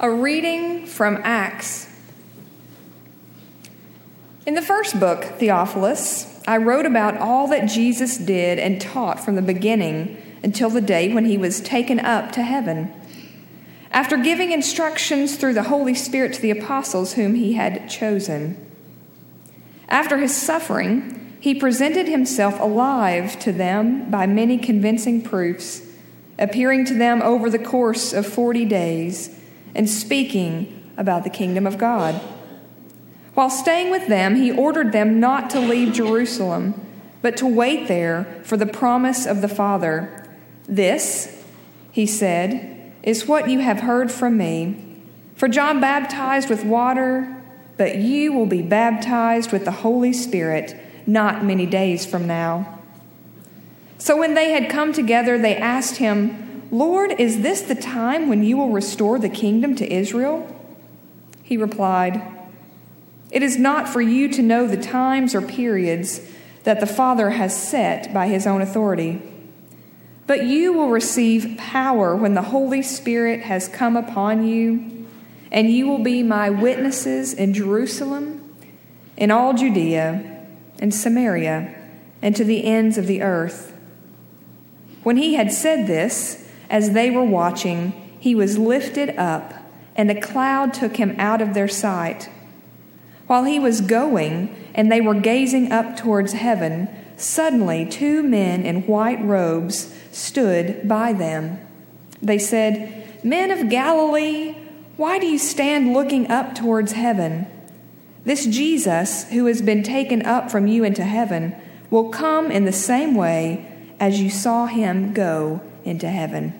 A 0.00 0.08
reading 0.08 0.86
from 0.86 1.18
Acts. 1.24 1.88
In 4.46 4.54
the 4.54 4.62
first 4.62 5.00
book, 5.00 5.24
Theophilus, 5.24 6.40
I 6.46 6.58
wrote 6.58 6.86
about 6.86 7.16
all 7.16 7.48
that 7.48 7.66
Jesus 7.66 8.16
did 8.16 8.60
and 8.60 8.80
taught 8.80 9.18
from 9.18 9.34
the 9.34 9.42
beginning 9.42 10.16
until 10.44 10.70
the 10.70 10.80
day 10.80 11.12
when 11.12 11.24
he 11.24 11.36
was 11.36 11.60
taken 11.60 11.98
up 11.98 12.30
to 12.32 12.44
heaven. 12.44 12.92
After 13.90 14.16
giving 14.16 14.52
instructions 14.52 15.34
through 15.34 15.54
the 15.54 15.64
Holy 15.64 15.94
Spirit 15.94 16.32
to 16.34 16.42
the 16.42 16.52
apostles 16.52 17.14
whom 17.14 17.34
he 17.34 17.54
had 17.54 17.90
chosen. 17.90 18.56
After 19.88 20.18
his 20.18 20.32
suffering, 20.32 21.36
he 21.40 21.56
presented 21.56 22.06
himself 22.06 22.60
alive 22.60 23.36
to 23.40 23.50
them 23.50 24.08
by 24.12 24.28
many 24.28 24.58
convincing 24.58 25.22
proofs, 25.22 25.82
appearing 26.38 26.84
to 26.84 26.94
them 26.94 27.20
over 27.20 27.50
the 27.50 27.58
course 27.58 28.12
of 28.12 28.28
forty 28.28 28.64
days 28.64 29.34
and 29.74 29.88
speaking 29.88 30.90
about 30.96 31.24
the 31.24 31.30
kingdom 31.30 31.66
of 31.66 31.78
God. 31.78 32.14
While 33.34 33.50
staying 33.50 33.90
with 33.90 34.08
them, 34.08 34.34
he 34.34 34.50
ordered 34.50 34.92
them 34.92 35.20
not 35.20 35.50
to 35.50 35.60
leave 35.60 35.92
Jerusalem, 35.92 36.74
but 37.22 37.36
to 37.36 37.46
wait 37.46 37.86
there 37.86 38.40
for 38.42 38.56
the 38.56 38.66
promise 38.66 39.26
of 39.26 39.40
the 39.40 39.48
Father. 39.48 40.26
This, 40.66 41.44
he 41.92 42.06
said, 42.06 42.92
is 43.02 43.26
what 43.26 43.48
you 43.48 43.60
have 43.60 43.80
heard 43.80 44.10
from 44.10 44.36
me. 44.36 44.84
For 45.36 45.48
John 45.48 45.80
baptized 45.80 46.50
with 46.50 46.64
water, 46.64 47.36
but 47.76 47.96
you 47.98 48.32
will 48.32 48.46
be 48.46 48.62
baptized 48.62 49.52
with 49.52 49.64
the 49.64 49.70
Holy 49.70 50.12
Spirit 50.12 50.74
not 51.06 51.44
many 51.44 51.64
days 51.64 52.04
from 52.04 52.26
now. 52.26 52.80
So 53.98 54.16
when 54.16 54.34
they 54.34 54.50
had 54.50 54.68
come 54.68 54.92
together, 54.92 55.38
they 55.38 55.56
asked 55.56 55.96
him, 55.96 56.47
Lord, 56.70 57.12
is 57.18 57.40
this 57.40 57.62
the 57.62 57.74
time 57.74 58.28
when 58.28 58.42
you 58.42 58.56
will 58.56 58.70
restore 58.70 59.18
the 59.18 59.28
kingdom 59.28 59.74
to 59.76 59.90
Israel? 59.90 60.54
He 61.42 61.56
replied, 61.56 62.20
It 63.30 63.42
is 63.42 63.58
not 63.58 63.88
for 63.88 64.02
you 64.02 64.30
to 64.32 64.42
know 64.42 64.66
the 64.66 64.76
times 64.76 65.34
or 65.34 65.40
periods 65.40 66.20
that 66.64 66.80
the 66.80 66.86
Father 66.86 67.30
has 67.30 67.56
set 67.56 68.12
by 68.12 68.26
his 68.28 68.46
own 68.46 68.60
authority. 68.60 69.22
But 70.26 70.44
you 70.44 70.74
will 70.74 70.90
receive 70.90 71.56
power 71.56 72.14
when 72.14 72.34
the 72.34 72.42
Holy 72.42 72.82
Spirit 72.82 73.40
has 73.40 73.66
come 73.66 73.96
upon 73.96 74.46
you, 74.46 75.06
and 75.50 75.70
you 75.70 75.88
will 75.88 76.02
be 76.02 76.22
my 76.22 76.50
witnesses 76.50 77.32
in 77.32 77.54
Jerusalem, 77.54 78.54
in 79.16 79.30
all 79.30 79.54
Judea, 79.54 80.44
and 80.78 80.94
Samaria, 80.94 81.74
and 82.20 82.36
to 82.36 82.44
the 82.44 82.66
ends 82.66 82.98
of 82.98 83.06
the 83.06 83.22
earth. 83.22 83.74
When 85.02 85.16
he 85.16 85.32
had 85.32 85.50
said 85.50 85.86
this, 85.86 86.47
as 86.70 86.92
they 86.92 87.10
were 87.10 87.24
watching, 87.24 87.92
he 88.20 88.34
was 88.34 88.58
lifted 88.58 89.16
up, 89.16 89.54
and 89.96 90.10
a 90.10 90.20
cloud 90.20 90.74
took 90.74 90.96
him 90.96 91.14
out 91.18 91.40
of 91.40 91.54
their 91.54 91.68
sight. 91.68 92.28
While 93.26 93.44
he 93.44 93.58
was 93.58 93.80
going, 93.80 94.54
and 94.74 94.90
they 94.90 95.00
were 95.00 95.14
gazing 95.14 95.72
up 95.72 95.96
towards 95.96 96.32
heaven, 96.32 96.88
suddenly 97.16 97.84
two 97.84 98.22
men 98.22 98.64
in 98.64 98.86
white 98.86 99.22
robes 99.22 99.94
stood 100.12 100.86
by 100.88 101.12
them. 101.12 101.58
They 102.22 102.38
said, 102.38 103.24
Men 103.24 103.50
of 103.50 103.68
Galilee, 103.68 104.56
why 104.96 105.18
do 105.18 105.26
you 105.26 105.38
stand 105.38 105.92
looking 105.92 106.30
up 106.30 106.54
towards 106.54 106.92
heaven? 106.92 107.46
This 108.24 108.46
Jesus, 108.46 109.30
who 109.30 109.46
has 109.46 109.62
been 109.62 109.82
taken 109.82 110.24
up 110.24 110.50
from 110.50 110.66
you 110.66 110.84
into 110.84 111.04
heaven, 111.04 111.54
will 111.90 112.10
come 112.10 112.50
in 112.50 112.64
the 112.64 112.72
same 112.72 113.14
way 113.14 113.66
as 114.00 114.20
you 114.20 114.30
saw 114.30 114.66
him 114.66 115.12
go 115.12 115.60
into 115.88 116.08
heaven. 116.08 116.52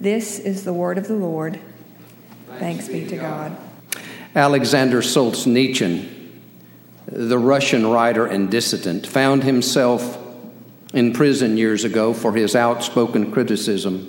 This 0.00 0.38
is 0.38 0.64
the 0.64 0.72
word 0.72 0.98
of 0.98 1.06
the 1.06 1.14
Lord. 1.14 1.60
Thanks, 2.48 2.86
Thanks 2.86 2.88
be 2.88 3.06
to 3.06 3.16
God. 3.16 3.56
Alexander 4.34 5.02
Solzhenitsyn, 5.02 6.30
the 7.06 7.38
Russian 7.38 7.86
writer 7.86 8.26
and 8.26 8.50
dissident, 8.50 9.06
found 9.06 9.44
himself 9.44 10.18
in 10.94 11.12
prison 11.12 11.56
years 11.56 11.84
ago 11.84 12.12
for 12.12 12.32
his 12.32 12.56
outspoken 12.56 13.30
criticism 13.30 14.08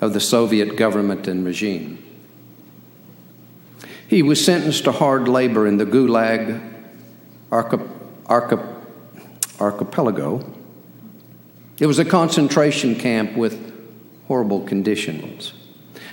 of 0.00 0.12
the 0.12 0.20
Soviet 0.20 0.76
government 0.76 1.28
and 1.28 1.44
regime. 1.44 2.04
He 4.08 4.22
was 4.22 4.44
sentenced 4.44 4.84
to 4.84 4.92
hard 4.92 5.28
labor 5.28 5.66
in 5.68 5.76
the 5.76 5.86
Gulag 5.86 6.60
archipelago 9.60 10.59
it 11.80 11.86
was 11.86 11.98
a 11.98 12.04
concentration 12.04 12.94
camp 12.94 13.34
with 13.34 13.72
horrible 14.28 14.60
conditions. 14.60 15.54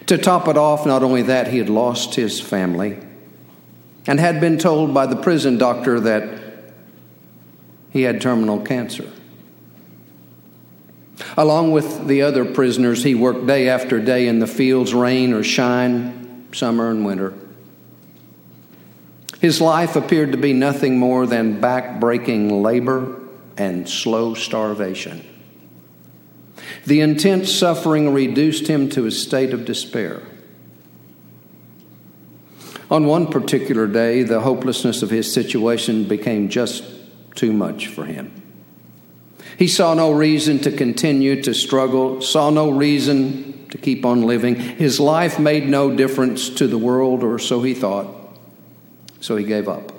To 0.08 0.18
top 0.18 0.48
it 0.48 0.58
off, 0.58 0.86
not 0.86 1.04
only 1.04 1.24
that, 1.24 1.50
he 1.50 1.58
had 1.58 1.70
lost 1.70 2.16
his 2.16 2.40
family 2.40 2.98
and 4.08 4.20
had 4.20 4.40
been 4.40 4.58
told 4.58 4.94
by 4.94 5.06
the 5.06 5.18
prison 5.18 5.58
doctor 5.58 6.00
that 6.00 6.40
he 7.92 8.04
had 8.04 8.22
terminal 8.22 8.62
cancer. 8.62 9.12
Along 11.36 11.72
with 11.72 12.08
the 12.08 12.22
other 12.22 12.46
prisoners, 12.46 13.04
he 13.04 13.14
worked 13.14 13.46
day 13.46 13.68
after 13.68 14.00
day 14.00 14.28
in 14.28 14.40
the 14.40 14.48
fields, 14.48 14.94
rain 14.94 15.34
or 15.34 15.44
shine, 15.44 16.48
summer 16.54 16.90
and 16.90 17.06
winter. 17.06 17.34
His 19.42 19.60
life 19.60 19.96
appeared 19.96 20.32
to 20.32 20.38
be 20.38 20.54
nothing 20.54 20.98
more 20.98 21.28
than 21.28 21.60
back 21.60 22.00
breaking 22.00 22.64
labor 22.64 23.20
and 23.58 23.88
slow 23.88 24.34
starvation. 24.34 25.37
The 26.86 27.02
intense 27.02 27.52
suffering 27.54 28.14
reduced 28.14 28.68
him 28.68 28.90
to 28.90 29.06
a 29.06 29.12
state 29.12 29.54
of 29.54 29.66
despair. 29.66 30.22
On 32.90 33.06
one 33.06 33.28
particular 33.28 33.86
day, 33.88 34.24
the 34.24 34.42
hopelessness 34.42 35.02
of 35.02 35.10
his 35.10 35.32
situation 35.32 36.06
became 36.06 36.48
just 36.50 36.84
too 37.36 37.52
much 37.52 37.88
for 37.88 38.06
him. 38.06 38.32
He 39.58 39.68
saw 39.68 39.94
no 39.94 40.12
reason 40.12 40.60
to 40.60 40.72
continue 40.72 41.42
to 41.42 41.54
struggle, 41.54 42.22
saw 42.22 42.50
no 42.50 42.70
reason 42.70 43.68
to 43.72 43.78
keep 43.78 44.06
on 44.06 44.22
living. 44.22 44.56
His 44.56 45.00
life 45.00 45.40
made 45.40 45.68
no 45.68 45.94
difference 45.94 46.50
to 46.52 46.68
the 46.68 46.78
world, 46.78 47.24
or 47.24 47.40
so 47.40 47.62
he 47.64 47.74
thought, 47.74 48.08
so 49.20 49.36
he 49.36 49.44
gave 49.44 49.68
up. 49.68 49.92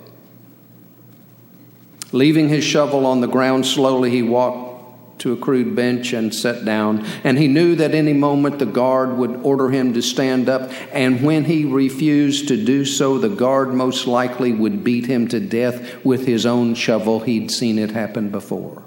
Leaving 2.12 2.48
his 2.48 2.64
shovel 2.64 3.04
on 3.04 3.20
the 3.20 3.26
ground, 3.26 3.66
slowly 3.66 4.10
he 4.10 4.22
walked 4.22 4.68
to 5.18 5.32
a 5.32 5.36
crude 5.36 5.74
bench 5.74 6.12
and 6.12 6.34
sat 6.34 6.64
down. 6.64 7.04
And 7.24 7.38
he 7.38 7.48
knew 7.48 7.74
that 7.76 7.94
any 7.94 8.12
moment 8.12 8.58
the 8.58 8.66
guard 8.66 9.16
would 9.16 9.36
order 9.42 9.70
him 9.70 9.92
to 9.94 10.02
stand 10.02 10.48
up. 10.48 10.70
And 10.92 11.22
when 11.22 11.44
he 11.44 11.64
refused 11.64 12.48
to 12.48 12.62
do 12.62 12.84
so, 12.84 13.18
the 13.18 13.28
guard 13.28 13.74
most 13.74 14.06
likely 14.06 14.52
would 14.52 14.84
beat 14.84 15.06
him 15.06 15.28
to 15.28 15.40
death 15.40 16.04
with 16.04 16.26
his 16.26 16.46
own 16.46 16.74
shovel. 16.74 17.20
He'd 17.20 17.50
seen 17.50 17.78
it 17.78 17.90
happen 17.90 18.30
before. 18.30 18.82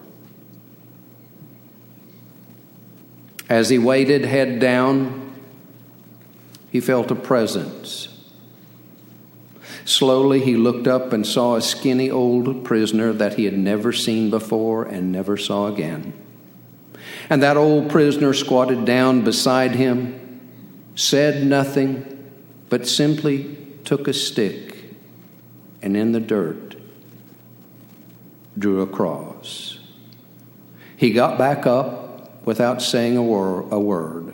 As 3.49 3.69
he 3.69 3.77
waited, 3.77 4.23
head 4.23 4.59
down, 4.59 5.33
he 6.71 6.79
felt 6.79 7.11
a 7.11 7.15
presence. 7.15 8.07
Slowly, 9.85 10.41
he 10.41 10.55
looked 10.55 10.87
up 10.87 11.13
and 11.13 11.25
saw 11.25 11.55
a 11.55 11.61
skinny 11.61 12.09
old 12.09 12.63
prisoner 12.63 13.13
that 13.13 13.35
he 13.35 13.45
had 13.45 13.57
never 13.57 13.91
seen 13.91 14.29
before 14.29 14.85
and 14.85 15.11
never 15.11 15.37
saw 15.37 15.67
again. 15.67 16.13
And 17.29 17.41
that 17.41 17.57
old 17.57 17.89
prisoner 17.89 18.33
squatted 18.33 18.85
down 18.85 19.23
beside 19.23 19.71
him, 19.71 20.39
said 20.95 21.45
nothing, 21.45 22.29
but 22.69 22.87
simply 22.87 23.57
took 23.83 24.07
a 24.07 24.13
stick 24.13 24.71
and 25.81 25.97
in 25.97 26.11
the 26.11 26.19
dirt 26.19 26.75
drew 28.57 28.81
a 28.81 28.87
cross. 28.87 29.79
He 30.95 31.11
got 31.11 31.37
back 31.37 31.65
up 31.65 32.45
without 32.45 32.81
saying 32.81 33.17
a, 33.17 33.23
wor- 33.23 33.67
a 33.71 33.79
word 33.79 34.33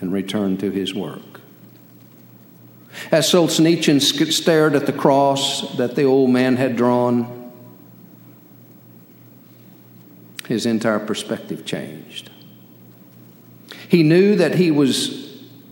and 0.00 0.12
returned 0.12 0.60
to 0.60 0.70
his 0.70 0.94
work. 0.94 1.31
As 3.10 3.30
Solzhenitsyn 3.30 4.00
stared 4.32 4.74
at 4.74 4.86
the 4.86 4.92
cross 4.92 5.76
that 5.76 5.96
the 5.96 6.04
old 6.04 6.30
man 6.30 6.56
had 6.56 6.76
drawn, 6.76 7.52
his 10.46 10.66
entire 10.66 10.98
perspective 10.98 11.64
changed. 11.64 12.30
He 13.88 14.02
knew 14.02 14.36
that 14.36 14.54
he 14.54 14.70
was 14.70 15.22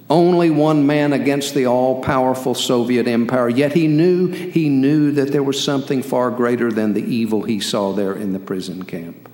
only 0.08 0.50
one 0.50 0.87
man 0.87 1.12
against 1.12 1.55
the 1.55 1.67
all 1.67 2.02
powerful 2.02 2.55
Soviet 2.55 3.06
empire, 3.06 3.49
yet 3.49 3.73
he 3.73 3.87
knew 3.87 4.28
he 4.28 4.69
knew 4.69 5.12
that 5.12 5.31
there 5.31 5.43
was 5.43 5.62
something 5.62 6.02
far 6.02 6.31
greater 6.31 6.73
than 6.73 6.94
the 6.94 7.02
evil 7.02 7.44
he 7.44 7.61
saw 7.61 7.93
there 7.93 8.14
in 8.14 8.32
the 8.32 8.38
prison 8.38 8.84
camp. 8.84 9.28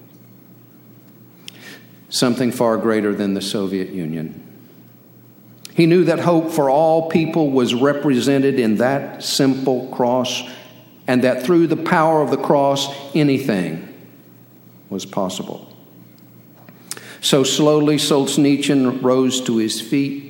Something 2.11 2.53
far 2.53 2.77
greater 2.77 3.15
than 3.15 3.35
the 3.35 3.41
Soviet 3.41 3.89
Union. 3.89 4.46
He 5.77 5.87
knew 5.87 6.05
that 6.05 6.19
hope 6.19 6.51
for 6.51 6.71
all 6.71 7.09
people 7.11 7.51
was 7.51 7.75
represented 7.75 8.59
in 8.59 8.77
that 8.77 9.23
simple 9.23 9.89
cross, 9.89 10.43
and 11.07 11.23
that 11.23 11.45
through 11.45 11.69
the 11.69 11.77
power 11.77 12.23
of 12.23 12.31
the 12.31 12.37
cross, 12.37 12.89
anything 13.15 13.87
was 14.89 15.07
possible. 15.07 15.73
So 17.21 17.45
slowly, 17.45 17.97
Solzhenitsyn 17.97 19.03
rose 19.03 19.41
to 19.43 19.59
his 19.59 19.81
feet 19.81 20.27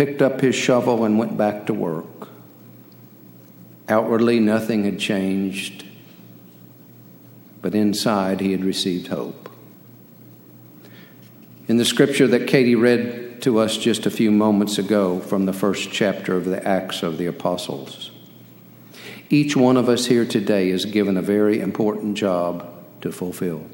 picked 0.00 0.22
up 0.22 0.40
his 0.40 0.54
shovel, 0.54 1.04
and 1.04 1.18
went 1.18 1.36
back 1.36 1.66
to 1.66 1.74
work. 1.74 2.28
Outwardly, 3.86 4.40
nothing 4.40 4.84
had 4.84 4.98
changed, 4.98 5.84
but 7.60 7.74
inside, 7.74 8.40
he 8.40 8.52
had 8.52 8.64
received 8.64 9.08
hope. 9.08 9.50
In 11.68 11.76
the 11.76 11.84
scripture 11.84 12.26
that 12.28 12.46
Katie 12.48 12.74
read 12.74 13.19
to 13.42 13.58
us 13.58 13.76
just 13.76 14.06
a 14.06 14.10
few 14.10 14.30
moments 14.30 14.78
ago 14.78 15.20
from 15.20 15.46
the 15.46 15.52
first 15.52 15.90
chapter 15.90 16.36
of 16.36 16.44
the 16.44 16.66
Acts 16.66 17.02
of 17.02 17.18
the 17.18 17.26
Apostles, 17.26 18.10
each 19.28 19.56
one 19.56 19.76
of 19.76 19.88
us 19.88 20.06
here 20.06 20.24
today 20.24 20.70
is 20.70 20.84
given 20.84 21.16
a 21.16 21.22
very 21.22 21.60
important 21.60 22.16
job 22.16 22.66
to 23.00 23.12
fulfill. 23.12 23.64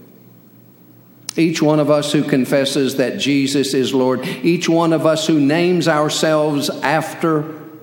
Each 1.36 1.60
one 1.60 1.80
of 1.80 1.90
us 1.90 2.12
who 2.12 2.22
confesses 2.22 2.96
that 2.96 3.18
Jesus 3.18 3.74
is 3.74 3.92
Lord, 3.92 4.26
each 4.26 4.68
one 4.68 4.92
of 4.92 5.04
us 5.04 5.26
who 5.26 5.38
names 5.38 5.88
ourselves 5.88 6.70
after 6.70 7.42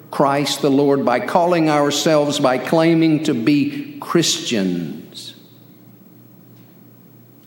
Christ 0.09 0.61
the 0.61 0.71
Lord 0.71 1.05
by 1.05 1.19
calling 1.19 1.69
ourselves, 1.69 2.39
by 2.39 2.57
claiming 2.57 3.23
to 3.25 3.33
be 3.33 3.97
Christians, 3.99 5.35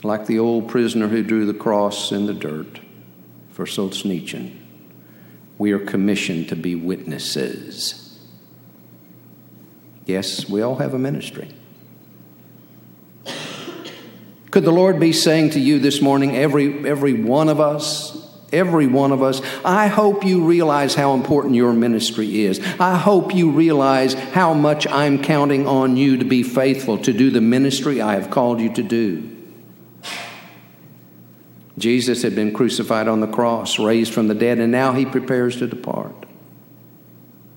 like 0.03 0.27
the 0.27 0.38
old 0.38 0.69
prisoner 0.69 1.09
who 1.09 1.23
drew 1.23 1.47
the 1.47 1.55
cross 1.55 2.12
in 2.12 2.27
the 2.27 2.35
dirt 2.35 2.81
for 3.56 3.64
Solzhenitsyn, 3.64 4.55
we 5.56 5.73
are 5.73 5.79
commissioned 5.79 6.50
to 6.50 6.56
be 6.56 6.75
witnesses. 6.75 8.20
Yes, 10.05 10.47
we 10.47 10.61
all 10.61 10.76
have 10.76 10.93
a 10.93 10.99
ministry. 10.99 11.49
Could 14.50 14.64
the 14.64 14.70
Lord 14.70 15.00
be 15.00 15.14
saying 15.14 15.50
to 15.50 15.58
you 15.58 15.79
this 15.79 16.03
morning, 16.03 16.37
every, 16.37 16.87
every 16.87 17.14
one 17.14 17.49
of 17.49 17.58
us, 17.58 18.29
every 18.53 18.87
one 18.87 19.11
of 19.11 19.23
us, 19.23 19.41
I 19.64 19.87
hope 19.87 20.23
you 20.23 20.44
realize 20.44 20.94
how 20.94 21.14
important 21.14 21.55
your 21.55 21.73
ministry 21.73 22.43
is. 22.43 22.61
I 22.79 22.99
hope 22.99 23.35
you 23.35 23.52
realize 23.52 24.12
how 24.12 24.52
much 24.52 24.87
I'm 24.87 25.23
counting 25.23 25.67
on 25.67 25.97
you 25.97 26.19
to 26.19 26.26
be 26.26 26.43
faithful 26.43 26.99
to 26.99 27.12
do 27.14 27.31
the 27.31 27.41
ministry 27.41 28.02
I 28.02 28.17
have 28.17 28.31
called 28.31 28.61
you 28.61 28.75
to 28.75 28.82
do. 28.82 29.36
Jesus 31.78 32.23
had 32.23 32.34
been 32.34 32.52
crucified 32.52 33.08
on 33.08 33.20
the 33.20 33.26
cross, 33.26 33.78
raised 33.78 34.14
from 34.14 34.28
the 34.28 34.34
dead, 34.34 34.58
and 34.58 34.73
now 34.73 34.93
he 34.93 35.05
prepares 35.05 35.56
to 35.56 35.67
depart, 35.67 36.26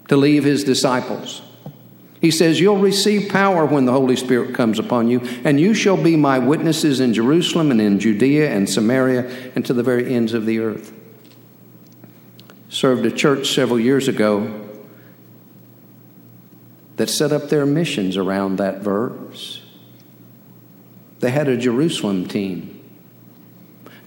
to 0.10 0.18
leave 0.18 0.44
his 0.44 0.64
disciples 0.64 1.42
he 2.22 2.32
says, 2.32 2.60
You'll 2.60 2.78
receive 2.78 3.30
power 3.30 3.66
when 3.66 3.86
the 3.86 3.92
Holy 3.92 4.16
Spirit 4.16 4.54
comes 4.54 4.78
upon 4.78 5.10
you, 5.10 5.22
and 5.44 5.60
you 5.60 5.74
shall 5.74 6.02
be 6.02 6.16
my 6.16 6.38
witnesses 6.40 7.00
in 7.00 7.14
Jerusalem 7.14 7.72
and 7.72 7.80
in 7.80 8.00
Judea 8.00 8.52
and 8.52 8.70
Samaria 8.70 9.52
and 9.56 9.66
to 9.66 9.74
the 9.74 9.84
very 9.84 10.14
ends 10.14 10.34
of 10.34 10.46
the 10.46 10.60
earth. 10.60 10.92
Served 12.68 13.06
a 13.06 13.12
church 13.12 13.54
several 13.54 13.80
years 13.80 14.08
ago 14.08 14.68
that 16.98 17.10
set 17.10 17.32
up 17.32 17.50
their 17.50 17.66
missions 17.66 18.18
around 18.18 18.58
that 18.58 18.82
verse. 18.82 19.64
They 21.20 21.32
had 21.32 21.48
a 21.48 21.58
Jerusalem 21.58 22.28
team 22.28 22.79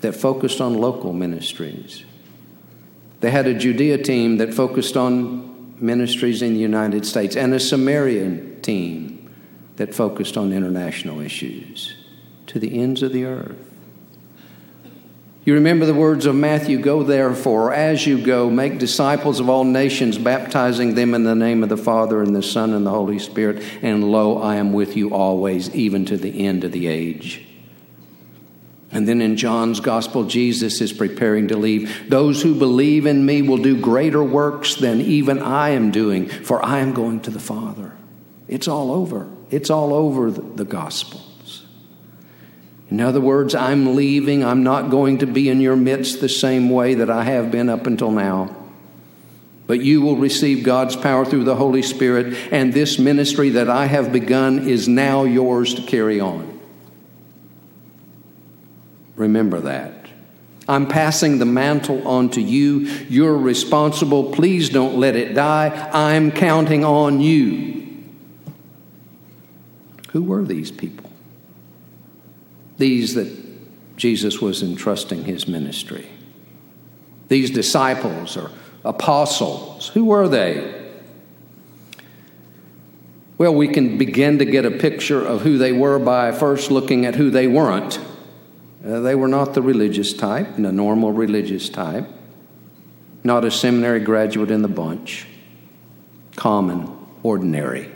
that 0.02 0.14
focused 0.14 0.60
on 0.60 0.74
local 0.74 1.12
ministries. 1.12 2.04
They 3.20 3.30
had 3.30 3.46
a 3.46 3.54
Judea 3.54 3.98
team 3.98 4.36
that 4.38 4.52
focused 4.52 4.96
on 4.96 5.74
ministries 5.80 6.42
in 6.42 6.54
the 6.54 6.60
United 6.60 7.06
States 7.06 7.36
and 7.36 7.54
a 7.54 7.60
Samaritan 7.60 8.60
team 8.62 9.30
that 9.76 9.94
focused 9.94 10.36
on 10.36 10.52
international 10.52 11.20
issues 11.20 11.96
to 12.46 12.58
the 12.58 12.80
ends 12.80 13.02
of 13.02 13.12
the 13.12 13.24
earth. 13.24 13.70
You 15.44 15.54
remember 15.54 15.86
the 15.86 15.94
words 15.94 16.26
of 16.26 16.36
Matthew 16.36 16.78
Go 16.78 17.02
therefore, 17.02 17.72
as 17.72 18.06
you 18.06 18.24
go, 18.24 18.48
make 18.48 18.78
disciples 18.78 19.40
of 19.40 19.48
all 19.48 19.64
nations, 19.64 20.16
baptizing 20.16 20.94
them 20.94 21.14
in 21.14 21.24
the 21.24 21.34
name 21.34 21.64
of 21.64 21.68
the 21.68 21.76
Father 21.76 22.22
and 22.22 22.34
the 22.34 22.44
Son 22.44 22.72
and 22.72 22.86
the 22.86 22.90
Holy 22.90 23.18
Spirit, 23.18 23.62
and 23.82 24.12
lo, 24.12 24.38
I 24.38 24.56
am 24.56 24.72
with 24.72 24.96
you 24.96 25.12
always, 25.12 25.74
even 25.74 26.04
to 26.06 26.16
the 26.16 26.44
end 26.46 26.62
of 26.62 26.70
the 26.70 26.86
age. 26.86 27.44
And 28.92 29.08
then 29.08 29.22
in 29.22 29.36
John's 29.36 29.80
gospel, 29.80 30.24
Jesus 30.24 30.82
is 30.82 30.92
preparing 30.92 31.48
to 31.48 31.56
leave. 31.56 32.10
Those 32.10 32.42
who 32.42 32.54
believe 32.54 33.06
in 33.06 33.24
me 33.24 33.40
will 33.40 33.56
do 33.56 33.80
greater 33.80 34.22
works 34.22 34.74
than 34.74 35.00
even 35.00 35.38
I 35.40 35.70
am 35.70 35.90
doing, 35.90 36.28
for 36.28 36.62
I 36.62 36.80
am 36.80 36.92
going 36.92 37.20
to 37.20 37.30
the 37.30 37.40
Father. 37.40 37.92
It's 38.48 38.68
all 38.68 38.92
over. 38.92 39.30
It's 39.50 39.70
all 39.70 39.94
over 39.94 40.30
the 40.30 40.66
Gospels. 40.66 41.64
In 42.90 43.00
other 43.00 43.22
words, 43.22 43.54
I'm 43.54 43.96
leaving. 43.96 44.44
I'm 44.44 44.62
not 44.62 44.90
going 44.90 45.18
to 45.18 45.26
be 45.26 45.48
in 45.48 45.62
your 45.62 45.76
midst 45.76 46.20
the 46.20 46.28
same 46.28 46.68
way 46.68 46.92
that 46.92 47.08
I 47.08 47.24
have 47.24 47.50
been 47.50 47.70
up 47.70 47.86
until 47.86 48.10
now. 48.10 48.54
But 49.66 49.80
you 49.80 50.02
will 50.02 50.16
receive 50.16 50.64
God's 50.64 50.96
power 50.96 51.24
through 51.24 51.44
the 51.44 51.56
Holy 51.56 51.80
Spirit, 51.80 52.36
and 52.52 52.74
this 52.74 52.98
ministry 52.98 53.48
that 53.50 53.70
I 53.70 53.86
have 53.86 54.12
begun 54.12 54.68
is 54.68 54.86
now 54.86 55.24
yours 55.24 55.72
to 55.76 55.82
carry 55.82 56.20
on. 56.20 56.51
Remember 59.16 59.60
that. 59.60 60.02
I'm 60.68 60.86
passing 60.86 61.38
the 61.38 61.44
mantle 61.44 62.06
on 62.06 62.30
to 62.30 62.40
you. 62.40 62.80
You're 63.08 63.36
responsible. 63.36 64.32
Please 64.32 64.68
don't 64.70 64.96
let 64.96 65.16
it 65.16 65.34
die. 65.34 65.90
I'm 65.92 66.30
counting 66.30 66.84
on 66.84 67.20
you. 67.20 68.04
Who 70.12 70.22
were 70.22 70.44
these 70.44 70.70
people? 70.70 71.10
These 72.78 73.14
that 73.14 73.42
Jesus 73.96 74.40
was 74.40 74.62
entrusting 74.62 75.24
his 75.24 75.48
ministry. 75.48 76.06
These 77.28 77.50
disciples 77.50 78.36
or 78.36 78.50
apostles, 78.84 79.88
who 79.88 80.04
were 80.04 80.28
they? 80.28 80.80
Well, 83.38 83.54
we 83.54 83.68
can 83.68 83.98
begin 83.98 84.38
to 84.38 84.44
get 84.44 84.64
a 84.64 84.70
picture 84.70 85.20
of 85.24 85.40
who 85.42 85.58
they 85.58 85.72
were 85.72 85.98
by 85.98 86.30
first 86.32 86.70
looking 86.70 87.06
at 87.06 87.14
who 87.14 87.30
they 87.30 87.46
weren't. 87.46 87.98
Uh, 88.84 89.00
they 89.00 89.14
were 89.14 89.28
not 89.28 89.54
the 89.54 89.62
religious 89.62 90.12
type, 90.12 90.56
the 90.56 90.72
normal 90.72 91.12
religious 91.12 91.68
type, 91.68 92.08
not 93.22 93.44
a 93.44 93.50
seminary 93.50 94.00
graduate 94.00 94.50
in 94.50 94.62
the 94.62 94.68
bunch, 94.68 95.26
common, 96.34 96.90
ordinary, 97.22 97.90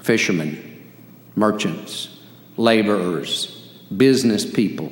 fishermen, 0.00 0.90
merchants, 1.36 2.18
laborers, 2.56 3.46
business 3.94 4.50
people. 4.50 4.90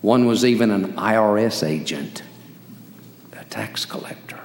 One 0.00 0.24
was 0.24 0.44
even 0.44 0.70
an 0.70 0.94
IRS 0.94 1.66
agent, 1.66 2.22
a 3.32 3.44
tax 3.44 3.84
collector. 3.84 4.40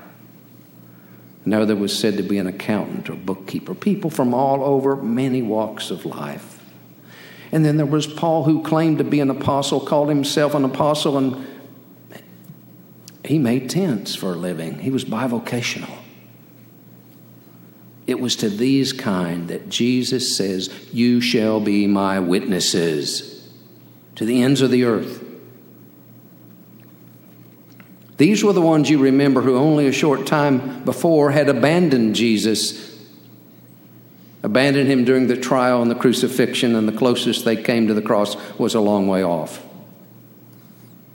Another 1.45 1.75
was 1.75 1.97
said 1.97 2.17
to 2.17 2.23
be 2.23 2.37
an 2.37 2.47
accountant 2.47 3.09
or 3.09 3.15
bookkeeper, 3.15 3.73
people 3.73 4.09
from 4.09 4.33
all 4.33 4.63
over 4.63 4.97
many 4.97 5.41
walks 5.41 5.91
of 5.91 6.05
life. 6.05 6.52
And 7.53 7.63
then 7.63 7.77
there 7.77 7.85
was 7.85 8.07
Paul, 8.07 8.45
who 8.45 8.63
claimed 8.63 8.97
to 8.97 9.03
be 9.03 9.19
an 9.19 9.29
apostle, 9.29 9.79
called 9.79 10.09
himself 10.09 10.55
an 10.55 10.65
apostle, 10.65 11.19
and 11.19 11.47
he 13.23 13.37
made 13.37 13.69
tents 13.69 14.15
for 14.15 14.33
a 14.33 14.35
living. 14.35 14.79
He 14.79 14.89
was 14.89 15.05
bivocational. 15.05 15.99
It 18.07 18.19
was 18.19 18.35
to 18.37 18.49
these 18.49 18.91
kind 18.91 19.49
that 19.49 19.69
Jesus 19.69 20.35
says, 20.35 20.73
You 20.91 21.21
shall 21.21 21.59
be 21.59 21.85
my 21.85 22.19
witnesses 22.19 23.47
to 24.15 24.25
the 24.25 24.41
ends 24.41 24.61
of 24.61 24.71
the 24.71 24.85
earth. 24.85 25.23
These 28.17 28.43
were 28.43 28.53
the 28.53 28.61
ones 28.61 28.89
you 28.89 28.97
remember 28.97 29.41
who 29.41 29.57
only 29.57 29.85
a 29.85 29.91
short 29.91 30.25
time 30.25 30.83
before 30.85 31.29
had 31.29 31.49
abandoned 31.49 32.15
Jesus 32.15 32.92
abandoned 34.43 34.89
him 34.89 35.05
during 35.05 35.27
the 35.27 35.37
trial 35.37 35.81
and 35.81 35.89
the 35.89 35.95
crucifixion, 35.95 36.75
and 36.75 36.87
the 36.87 36.91
closest 36.91 37.45
they 37.45 37.55
came 37.55 37.87
to 37.87 37.93
the 37.93 38.01
cross 38.01 38.35
was 38.59 38.75
a 38.75 38.81
long 38.81 39.07
way 39.07 39.23
off. 39.23 39.65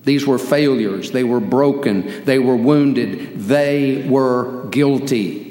These 0.04 0.26
were 0.26 0.38
failures. 0.38 1.10
They 1.10 1.24
were 1.24 1.40
broken. 1.40 2.24
They 2.24 2.38
were 2.38 2.56
wounded. 2.56 3.38
They 3.40 4.06
were 4.08 4.66
guilty. 4.70 5.44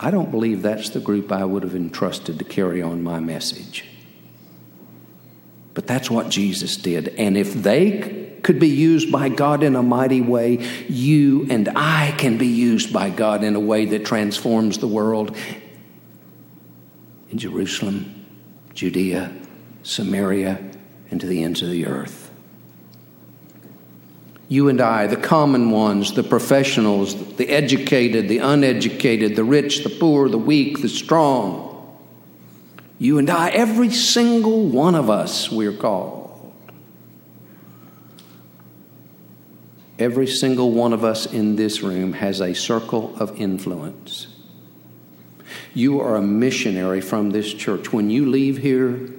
I 0.00 0.10
don't 0.10 0.30
believe 0.30 0.62
that's 0.62 0.90
the 0.90 1.00
group 1.00 1.30
I 1.30 1.44
would 1.44 1.62
have 1.62 1.74
entrusted 1.74 2.38
to 2.38 2.44
carry 2.44 2.80
on 2.80 3.02
my 3.02 3.20
message. 3.20 3.84
But 5.76 5.86
that's 5.86 6.10
what 6.10 6.30
Jesus 6.30 6.78
did. 6.78 7.08
And 7.18 7.36
if 7.36 7.52
they 7.52 8.38
could 8.42 8.58
be 8.58 8.68
used 8.68 9.12
by 9.12 9.28
God 9.28 9.62
in 9.62 9.76
a 9.76 9.82
mighty 9.82 10.22
way, 10.22 10.66
you 10.88 11.46
and 11.50 11.68
I 11.76 12.14
can 12.16 12.38
be 12.38 12.46
used 12.46 12.94
by 12.94 13.10
God 13.10 13.44
in 13.44 13.54
a 13.54 13.60
way 13.60 13.84
that 13.84 14.06
transforms 14.06 14.78
the 14.78 14.88
world. 14.88 15.36
In 17.30 17.36
Jerusalem, 17.36 18.24
Judea, 18.72 19.36
Samaria, 19.82 20.66
and 21.10 21.20
to 21.20 21.26
the 21.26 21.42
ends 21.42 21.60
of 21.60 21.68
the 21.68 21.86
earth. 21.86 22.30
You 24.48 24.70
and 24.70 24.80
I, 24.80 25.08
the 25.08 25.18
common 25.18 25.70
ones, 25.72 26.14
the 26.14 26.22
professionals, 26.22 27.36
the 27.36 27.50
educated, 27.50 28.28
the 28.28 28.38
uneducated, 28.38 29.36
the 29.36 29.44
rich, 29.44 29.84
the 29.84 29.90
poor, 29.90 30.30
the 30.30 30.38
weak, 30.38 30.80
the 30.80 30.88
strong. 30.88 31.65
You 32.98 33.18
and 33.18 33.28
I, 33.28 33.50
every 33.50 33.90
single 33.90 34.66
one 34.66 34.94
of 34.94 35.10
us, 35.10 35.50
we're 35.50 35.72
called. 35.72 36.52
Every 39.98 40.26
single 40.26 40.72
one 40.72 40.92
of 40.92 41.04
us 41.04 41.26
in 41.26 41.56
this 41.56 41.82
room 41.82 42.14
has 42.14 42.40
a 42.40 42.54
circle 42.54 43.14
of 43.18 43.38
influence. 43.40 44.28
You 45.74 46.00
are 46.00 46.16
a 46.16 46.22
missionary 46.22 47.00
from 47.00 47.30
this 47.30 47.52
church. 47.52 47.92
When 47.92 48.10
you 48.10 48.26
leave 48.26 48.58
here, 48.58 49.10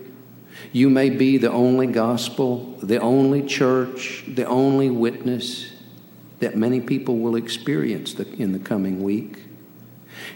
you 0.71 0.89
may 0.89 1.09
be 1.09 1.37
the 1.37 1.51
only 1.51 1.87
gospel, 1.87 2.77
the 2.81 2.99
only 2.99 3.43
church, 3.43 4.23
the 4.27 4.45
only 4.45 4.89
witness 4.89 5.71
that 6.39 6.55
many 6.55 6.79
people 6.79 7.17
will 7.17 7.35
experience 7.35 8.13
in 8.13 8.53
the 8.53 8.59
coming 8.59 9.01
week. 9.01 9.39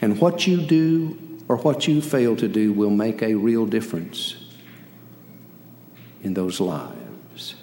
And 0.02 0.20
what 0.20 0.48
you 0.48 0.62
do 0.62 1.31
or 1.52 1.58
what 1.58 1.86
you 1.86 2.02
fail 2.02 2.34
to 2.38 2.48
do 2.48 2.72
will 2.72 2.90
make 2.90 3.22
a 3.22 3.36
real 3.36 3.66
difference 3.66 4.36
in 6.24 6.34
those 6.34 6.62
lives. 6.62 7.56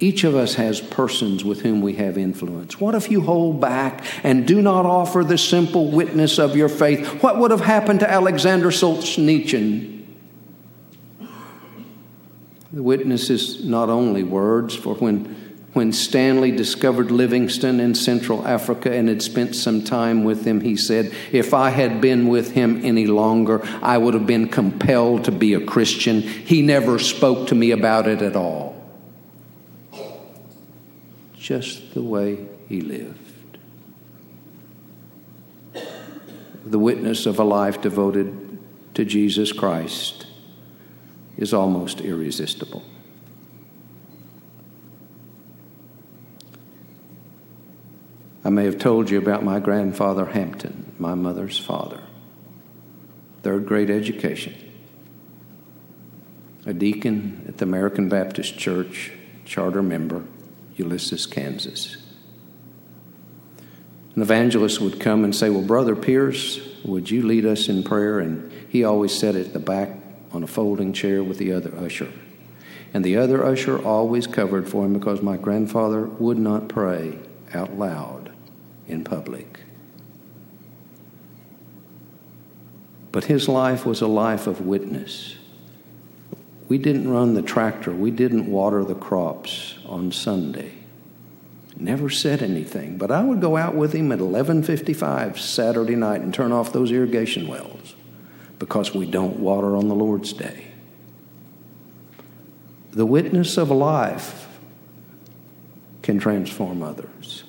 Each 0.00 0.24
of 0.24 0.34
us 0.34 0.56
has 0.56 0.80
persons 0.80 1.44
with 1.44 1.62
whom 1.62 1.82
we 1.82 1.92
have 1.92 2.18
influence. 2.18 2.80
What 2.80 2.96
if 2.96 3.12
you 3.12 3.20
hold 3.20 3.60
back 3.60 4.04
and 4.24 4.44
do 4.44 4.60
not 4.60 4.86
offer 4.86 5.22
the 5.22 5.38
simple 5.38 5.92
witness 5.92 6.40
of 6.40 6.56
your 6.56 6.68
faith? 6.68 7.22
What 7.22 7.38
would 7.38 7.52
have 7.52 7.60
happened 7.60 8.00
to 8.00 8.10
Alexander 8.10 8.72
Solzhenitsyn? 8.72 10.04
The 12.72 12.82
witness 12.82 13.30
is 13.30 13.64
not 13.64 13.88
only 13.88 14.24
words, 14.24 14.74
for 14.74 14.96
when 14.96 15.33
when 15.74 15.92
Stanley 15.92 16.52
discovered 16.52 17.10
Livingstone 17.10 17.80
in 17.80 17.96
Central 17.96 18.46
Africa 18.46 18.92
and 18.92 19.08
had 19.08 19.20
spent 19.20 19.56
some 19.56 19.82
time 19.82 20.22
with 20.22 20.44
him, 20.44 20.60
he 20.60 20.76
said, 20.76 21.12
If 21.32 21.52
I 21.52 21.70
had 21.70 22.00
been 22.00 22.28
with 22.28 22.52
him 22.52 22.84
any 22.84 23.06
longer, 23.06 23.60
I 23.82 23.98
would 23.98 24.14
have 24.14 24.26
been 24.26 24.48
compelled 24.48 25.24
to 25.24 25.32
be 25.32 25.52
a 25.52 25.60
Christian. 25.60 26.22
He 26.22 26.62
never 26.62 27.00
spoke 27.00 27.48
to 27.48 27.56
me 27.56 27.72
about 27.72 28.06
it 28.06 28.22
at 28.22 28.36
all. 28.36 28.80
Just 31.36 31.92
the 31.92 32.02
way 32.02 32.46
he 32.68 32.80
lived. 32.80 33.58
The 36.64 36.78
witness 36.78 37.26
of 37.26 37.40
a 37.40 37.44
life 37.44 37.82
devoted 37.82 38.58
to 38.94 39.04
Jesus 39.04 39.52
Christ 39.52 40.26
is 41.36 41.52
almost 41.52 42.00
irresistible. 42.00 42.84
I 48.44 48.50
may 48.50 48.66
have 48.66 48.78
told 48.78 49.08
you 49.08 49.16
about 49.16 49.42
my 49.42 49.58
grandfather 49.58 50.26
Hampton, 50.26 50.94
my 50.98 51.14
mother's 51.14 51.58
father. 51.58 52.00
Third 53.42 53.64
grade 53.64 53.90
education. 53.90 54.54
A 56.66 56.74
deacon 56.74 57.46
at 57.48 57.56
the 57.56 57.64
American 57.64 58.10
Baptist 58.10 58.58
Church, 58.58 59.12
charter 59.46 59.82
member, 59.82 60.24
Ulysses, 60.76 61.24
Kansas. 61.24 61.96
An 64.14 64.20
evangelist 64.22 64.80
would 64.80 65.00
come 65.00 65.24
and 65.24 65.34
say, 65.34 65.48
Well, 65.48 65.62
Brother 65.62 65.96
Pierce, 65.96 66.60
would 66.84 67.10
you 67.10 67.22
lead 67.22 67.46
us 67.46 67.68
in 67.68 67.82
prayer? 67.82 68.20
And 68.20 68.52
he 68.68 68.84
always 68.84 69.18
sat 69.18 69.36
at 69.36 69.54
the 69.54 69.58
back 69.58 69.90
on 70.32 70.42
a 70.42 70.46
folding 70.46 70.92
chair 70.92 71.24
with 71.24 71.38
the 71.38 71.52
other 71.52 71.74
usher. 71.78 72.12
And 72.92 73.04
the 73.04 73.16
other 73.16 73.44
usher 73.44 73.82
always 73.82 74.26
covered 74.26 74.68
for 74.68 74.84
him 74.84 74.92
because 74.92 75.22
my 75.22 75.36
grandfather 75.36 76.04
would 76.04 76.38
not 76.38 76.68
pray 76.68 77.18
out 77.52 77.76
loud 77.78 78.23
in 78.86 79.04
public. 79.04 79.60
But 83.12 83.24
his 83.24 83.48
life 83.48 83.86
was 83.86 84.00
a 84.00 84.08
life 84.08 84.46
of 84.46 84.60
witness. 84.60 85.36
We 86.68 86.78
didn't 86.78 87.08
run 87.08 87.34
the 87.34 87.42
tractor, 87.42 87.92
we 87.92 88.10
didn't 88.10 88.50
water 88.50 88.84
the 88.84 88.94
crops 88.94 89.76
on 89.86 90.12
Sunday. 90.12 90.72
Never 91.76 92.08
said 92.08 92.42
anything, 92.42 92.98
but 92.98 93.10
I 93.10 93.22
would 93.22 93.40
go 93.40 93.56
out 93.56 93.74
with 93.74 93.92
him 93.92 94.12
at 94.12 94.20
11:55 94.20 95.38
Saturday 95.38 95.96
night 95.96 96.20
and 96.20 96.32
turn 96.32 96.52
off 96.52 96.72
those 96.72 96.92
irrigation 96.92 97.48
wells 97.48 97.94
because 98.58 98.94
we 98.94 99.06
don't 99.06 99.40
water 99.40 99.76
on 99.76 99.88
the 99.88 99.94
Lord's 99.94 100.32
day. 100.32 100.68
The 102.92 103.06
witness 103.06 103.56
of 103.56 103.70
life 103.70 104.46
can 106.02 106.18
transform 106.18 106.82
others. 106.82 107.44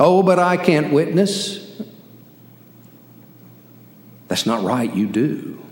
Oh, 0.00 0.22
but 0.22 0.38
I 0.38 0.56
can't 0.56 0.92
witness. 0.92 1.80
That's 4.28 4.46
not 4.46 4.62
right, 4.62 4.92
you 4.92 5.06
do. 5.06 5.62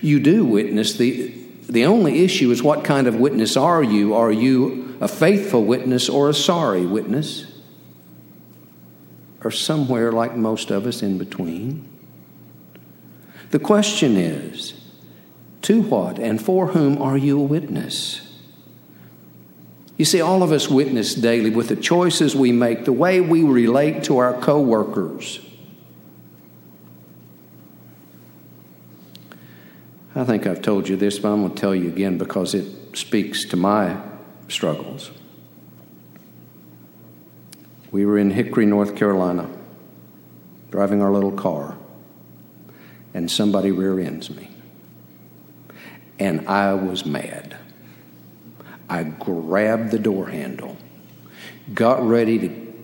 You 0.00 0.20
do 0.20 0.44
witness. 0.44 0.94
The, 0.94 1.34
the 1.68 1.84
only 1.84 2.22
issue 2.24 2.50
is 2.50 2.62
what 2.62 2.84
kind 2.84 3.06
of 3.06 3.16
witness 3.16 3.56
are 3.56 3.82
you? 3.82 4.14
Are 4.14 4.30
you 4.30 4.96
a 5.00 5.08
faithful 5.08 5.64
witness 5.64 6.08
or 6.08 6.28
a 6.28 6.34
sorry 6.34 6.86
witness? 6.86 7.46
Or 9.42 9.50
somewhere 9.50 10.12
like 10.12 10.36
most 10.36 10.70
of 10.70 10.86
us 10.86 11.02
in 11.02 11.18
between? 11.18 11.88
The 13.50 13.58
question 13.58 14.16
is 14.16 14.74
to 15.62 15.82
what 15.82 16.18
and 16.18 16.40
for 16.40 16.68
whom 16.68 17.00
are 17.02 17.16
you 17.16 17.40
a 17.40 17.42
witness? 17.42 18.29
You 20.00 20.06
see, 20.06 20.22
all 20.22 20.42
of 20.42 20.50
us 20.50 20.66
witness 20.66 21.14
daily 21.14 21.50
with 21.50 21.68
the 21.68 21.76
choices 21.76 22.34
we 22.34 22.52
make, 22.52 22.86
the 22.86 22.90
way 22.92 23.20
we 23.20 23.42
relate 23.42 24.04
to 24.04 24.16
our 24.16 24.32
coworkers. 24.32 25.40
I 30.14 30.24
think 30.24 30.46
I've 30.46 30.62
told 30.62 30.88
you 30.88 30.96
this, 30.96 31.18
but 31.18 31.30
I'm 31.30 31.42
going 31.42 31.54
to 31.54 31.60
tell 31.60 31.74
you 31.74 31.88
again 31.88 32.16
because 32.16 32.54
it 32.54 32.96
speaks 32.96 33.44
to 33.50 33.58
my 33.58 34.00
struggles. 34.48 35.10
We 37.90 38.06
were 38.06 38.16
in 38.16 38.30
Hickory, 38.30 38.64
North 38.64 38.96
Carolina, 38.96 39.50
driving 40.70 41.02
our 41.02 41.12
little 41.12 41.32
car, 41.32 41.76
and 43.12 43.30
somebody 43.30 43.70
rear 43.70 44.00
ends 44.00 44.30
me. 44.30 44.48
And 46.18 46.48
I 46.48 46.72
was 46.72 47.04
mad. 47.04 47.49
I 48.90 49.04
grabbed 49.04 49.92
the 49.92 50.00
door 50.00 50.28
handle, 50.28 50.76
got 51.72 52.04
ready 52.04 52.40
to 52.40 52.74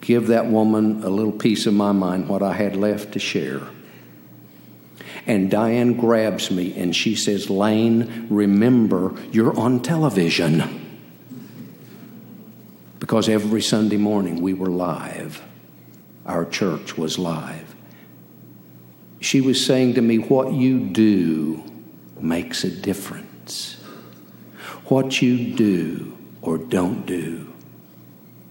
give 0.00 0.28
that 0.28 0.46
woman 0.46 1.04
a 1.04 1.10
little 1.10 1.30
piece 1.30 1.66
of 1.66 1.74
my 1.74 1.92
mind, 1.92 2.26
what 2.26 2.42
I 2.42 2.54
had 2.54 2.74
left 2.74 3.12
to 3.12 3.18
share. 3.18 3.60
And 5.26 5.50
Diane 5.50 5.92
grabs 5.92 6.50
me 6.50 6.74
and 6.76 6.96
she 6.96 7.14
says, 7.14 7.50
Layne, 7.50 8.26
remember, 8.30 9.14
you're 9.30 9.56
on 9.58 9.80
television. 9.80 10.80
Because 12.98 13.28
every 13.28 13.60
Sunday 13.60 13.98
morning 13.98 14.40
we 14.40 14.54
were 14.54 14.70
live, 14.70 15.42
our 16.24 16.46
church 16.46 16.96
was 16.96 17.18
live. 17.18 17.74
She 19.20 19.42
was 19.42 19.64
saying 19.64 19.94
to 19.94 20.00
me, 20.00 20.16
What 20.16 20.54
you 20.54 20.80
do 20.80 21.62
makes 22.18 22.64
a 22.64 22.70
difference. 22.70 23.81
What 24.86 25.22
you 25.22 25.54
do 25.54 26.18
or 26.40 26.58
don't 26.58 27.06
do 27.06 27.52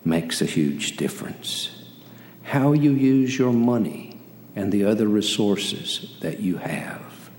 makes 0.04 0.42
a 0.42 0.46
huge 0.46 0.98
difference. 0.98 1.84
How 2.44 2.74
you 2.74 2.92
use 2.92 3.38
your 3.38 3.54
money 3.54 4.20
and 4.56 4.72
the 4.72 4.86
other 4.86 5.08
resources 5.08 6.18
that 6.22 6.40
you 6.40 6.58
have, 6.58 7.30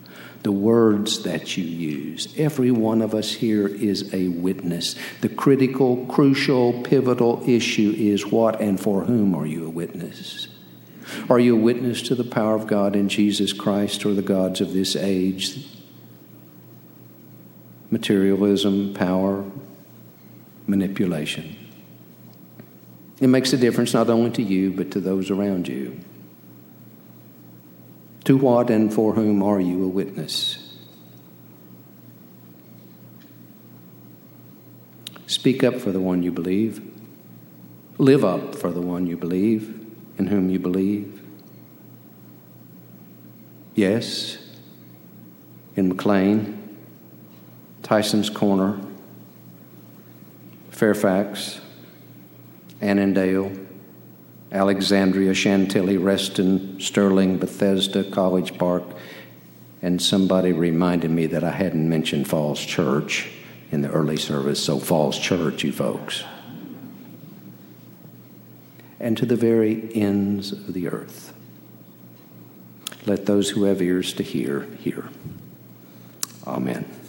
the 0.42 0.52
words 0.52 1.22
that 1.24 1.56
you 1.56 1.64
use. 1.64 2.32
Every 2.36 2.70
one 2.70 3.02
of 3.02 3.14
us 3.14 3.32
here 3.32 3.66
is 3.66 4.12
a 4.14 4.28
witness. 4.28 4.94
The 5.20 5.28
critical, 5.28 6.06
crucial, 6.06 6.82
pivotal 6.82 7.42
issue 7.46 7.94
is 7.96 8.26
what 8.26 8.60
and 8.60 8.78
for 8.80 9.04
whom 9.04 9.34
are 9.34 9.46
you 9.46 9.66
a 9.66 9.70
witness? 9.70 10.48
Are 11.28 11.38
you 11.38 11.56
a 11.56 11.60
witness 11.60 12.02
to 12.02 12.14
the 12.14 12.24
power 12.24 12.54
of 12.54 12.66
God 12.66 12.94
in 12.94 13.08
Jesus 13.08 13.52
Christ 13.52 14.06
or 14.06 14.14
the 14.14 14.22
gods 14.22 14.60
of 14.60 14.72
this 14.72 14.96
age 14.96 15.66
materialism, 17.92 18.94
power, 18.94 19.44
manipulation. 20.66 21.54
It 23.20 23.28
makes 23.28 23.52
a 23.52 23.58
difference 23.58 23.92
not 23.92 24.08
only 24.08 24.30
to 24.32 24.42
you, 24.42 24.72
but 24.72 24.90
to 24.92 25.00
those 25.00 25.30
around 25.30 25.68
you. 25.68 26.00
To 28.24 28.36
what 28.36 28.70
and 28.70 28.92
for 28.92 29.12
whom 29.12 29.42
are 29.42 29.60
you 29.60 29.84
a 29.84 29.88
witness? 29.88 30.58
Speak 35.26 35.62
up 35.62 35.76
for 35.76 35.92
the 35.92 36.00
one 36.00 36.22
you 36.22 36.32
believe. 36.32 36.80
Live 37.98 38.24
up 38.24 38.54
for 38.54 38.70
the 38.70 38.80
one 38.80 39.06
you 39.06 39.16
believe, 39.16 39.86
in 40.16 40.28
whom 40.28 40.48
you 40.48 40.58
believe. 40.58 41.20
Yes, 43.74 44.38
in 45.76 45.88
McLean, 45.88 46.61
Tyson's 47.92 48.30
Corner, 48.30 48.80
Fairfax, 50.70 51.60
Annandale, 52.80 53.52
Alexandria, 54.50 55.34
Chantilly, 55.34 55.98
Reston, 55.98 56.80
Sterling, 56.80 57.36
Bethesda, 57.36 58.02
College 58.02 58.56
Park, 58.56 58.84
and 59.82 60.00
somebody 60.00 60.52
reminded 60.52 61.10
me 61.10 61.26
that 61.26 61.44
I 61.44 61.50
hadn't 61.50 61.86
mentioned 61.86 62.26
Falls 62.28 62.60
Church 62.60 63.30
in 63.70 63.82
the 63.82 63.90
early 63.90 64.16
service. 64.16 64.64
So, 64.64 64.78
Falls 64.78 65.18
Church, 65.18 65.62
you 65.62 65.70
folks. 65.70 66.24
And 69.00 69.18
to 69.18 69.26
the 69.26 69.36
very 69.36 69.94
ends 69.94 70.52
of 70.52 70.72
the 70.72 70.88
earth. 70.88 71.34
Let 73.04 73.26
those 73.26 73.50
who 73.50 73.64
have 73.64 73.82
ears 73.82 74.14
to 74.14 74.22
hear, 74.22 74.62
hear. 74.80 75.10
Amen. 76.46 77.01